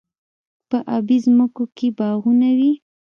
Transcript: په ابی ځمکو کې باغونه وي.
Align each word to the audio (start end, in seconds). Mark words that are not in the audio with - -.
په 0.69 0.77
ابی 0.97 1.17
ځمکو 1.25 1.63
کې 1.77 1.87
باغونه 1.97 2.49
وي. 2.57 2.71